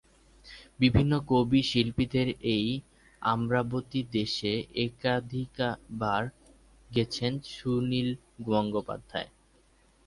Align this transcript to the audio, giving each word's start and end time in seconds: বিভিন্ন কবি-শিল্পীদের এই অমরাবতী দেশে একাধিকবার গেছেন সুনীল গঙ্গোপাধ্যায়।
বিভিন্ন 0.79 1.11
কবি-শিল্পীদের 1.29 2.27
এই 2.55 2.67
অমরাবতী 3.21 4.01
দেশে 4.11 4.53
একাধিকবার 4.85 6.21
গেছেন 6.89 7.31
সুনীল 7.51 8.09
গঙ্গোপাধ্যায়। 8.47 9.29